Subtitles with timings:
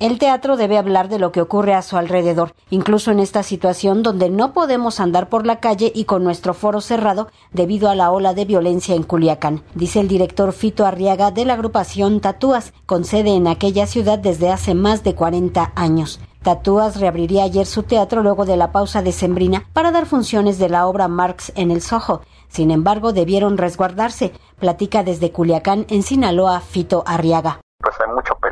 [0.00, 4.02] El teatro debe hablar de lo que ocurre a su alrededor, incluso en esta situación
[4.02, 8.10] donde no podemos andar por la calle y con nuestro foro cerrado debido a la
[8.10, 13.04] ola de violencia en Culiacán, dice el director Fito Arriaga de la agrupación Tatúas, con
[13.04, 16.18] sede en aquella ciudad desde hace más de 40 años.
[16.42, 20.86] Tatúas reabriría ayer su teatro luego de la pausa decembrina para dar funciones de la
[20.86, 22.22] obra Marx en el Soho.
[22.48, 24.32] Sin embargo, debieron resguardarse.
[24.58, 27.59] Platica desde Culiacán, en Sinaloa, Fito Arriaga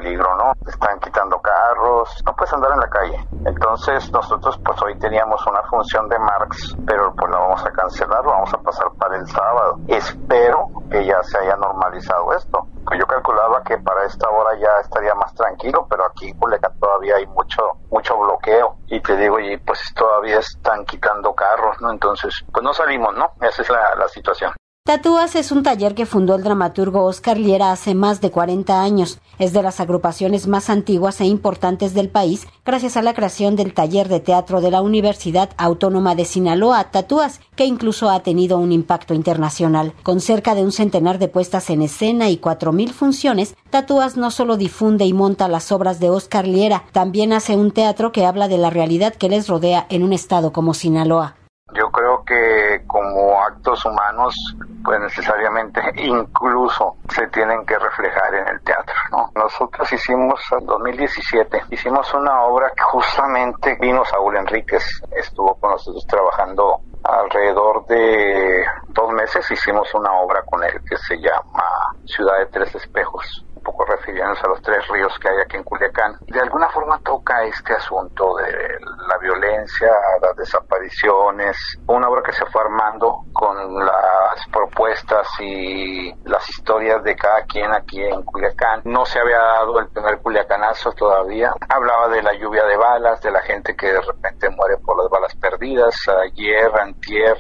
[0.09, 0.53] peligro, ¿no?
[0.67, 3.29] Están quitando carros, no puedes andar en la calle.
[3.45, 8.25] Entonces nosotros pues hoy teníamos una función de Marx, pero pues la vamos a cancelar,
[8.25, 9.79] lo vamos a pasar para el sábado.
[9.89, 12.67] Espero que ya se haya normalizado esto.
[12.99, 16.33] Yo calculaba que para esta hora ya estaría más tranquilo, pero aquí
[16.81, 21.91] todavía hay mucho mucho bloqueo y te digo, y pues todavía están quitando carros, ¿no?
[21.91, 23.31] Entonces, pues no salimos, ¿no?
[23.41, 24.53] Esa es la, la situación.
[24.89, 29.19] Tatúas es un taller que fundó el dramaturgo Oscar Liera hace más de 40 años.
[29.39, 33.75] Es de las agrupaciones más antiguas e importantes del país gracias a la creación del
[33.75, 38.73] taller de teatro de la Universidad Autónoma de Sinaloa, Tatúas, que incluso ha tenido un
[38.73, 39.93] impacto internacional.
[40.03, 44.31] Con cerca de un centenar de puestas en escena y cuatro mil funciones, Tatúas no
[44.31, 48.49] solo difunde y monta las obras de Oscar Liera, también hace un teatro que habla
[48.49, 51.38] de la realidad que les rodea en un estado como Sinaloa.
[51.75, 54.35] Yo creo que como actos humanos,
[54.83, 59.31] pues necesariamente incluso se tienen que reflejar en el teatro, ¿no?
[59.35, 66.07] Nosotros hicimos en 2017, hicimos una obra que justamente vino Saúl Enríquez, estuvo con nosotros
[66.07, 71.65] trabajando alrededor de dos meses, hicimos una obra con él que se llama
[72.07, 73.45] Ciudad de Tres Espejos
[73.79, 77.45] poco refiriéndose a los tres ríos que hay aquí en Culiacán, de alguna forma toca
[77.45, 79.89] este asunto de la violencia,
[80.21, 87.15] las desapariciones, una obra que se fue armando con las propuestas y las historias de
[87.15, 88.83] cada quien aquí en Culiacán.
[88.85, 91.53] No se había dado el primer culiacanazo todavía.
[91.69, 95.11] Hablaba de la lluvia de balas, de la gente que de repente muere por las
[95.11, 95.95] balas perdidas.
[96.09, 97.37] Ayer, antier,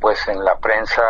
[0.00, 1.02] pues en la prensa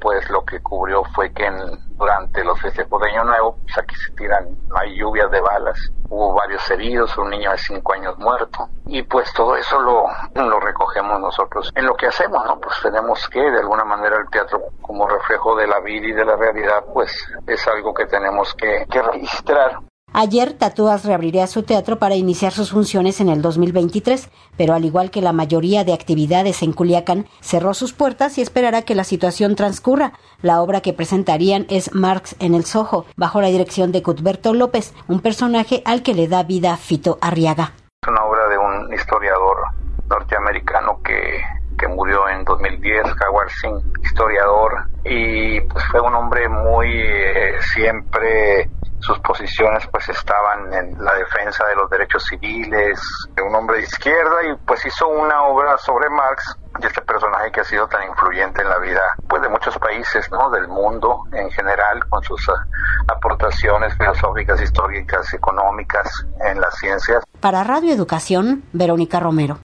[0.00, 1.50] pues lo que cubrió fue que
[1.96, 5.78] durante los festejos de Año Nuevo pues aquí se tiran hay lluvias de balas.
[6.08, 8.68] Hubo varios heridos un niño de cinco años muerto.
[8.86, 13.28] Y pues todo eso lo, lo recogemos nosotros en lo que hacemos no pues tenemos
[13.28, 16.84] que de alguna manera el teatro como reflejo de la vida y de la realidad
[16.92, 17.12] pues
[17.46, 19.78] es algo que tenemos que, que registrar
[20.16, 25.10] Ayer Tatúas reabriría su teatro para iniciar sus funciones en el 2023, pero al igual
[25.10, 29.56] que la mayoría de actividades en Culiacán, cerró sus puertas y esperará que la situación
[29.56, 30.12] transcurra.
[30.40, 34.94] La obra que presentarían es Marx en el Soho, bajo la dirección de Cuthberto López,
[35.08, 37.72] un personaje al que le da vida Fito Arriaga.
[38.00, 39.56] Es una obra de un historiador
[40.08, 41.42] norteamericano que,
[41.76, 48.70] que murió en 2010, Howard Singh, historiador, y pues fue un hombre muy eh, siempre
[49.04, 52.98] sus posiciones pues estaban en la defensa de los derechos civiles,
[53.34, 57.52] de un hombre de izquierda y pues hizo una obra sobre Marx y este personaje
[57.52, 60.50] que ha sido tan influyente en la vida pues de muchos países, ¿no?
[60.50, 62.64] del mundo en general con sus ah,
[63.08, 66.10] aportaciones filosóficas, históricas, económicas
[66.40, 67.22] en las ciencias.
[67.40, 69.58] Para Radio Educación, Verónica Romero.